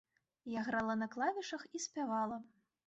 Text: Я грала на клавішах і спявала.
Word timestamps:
Я 0.59 0.63
грала 0.69 0.95
на 1.03 1.07
клавішах 1.17 1.61
і 1.75 1.87
спявала. 1.89 2.43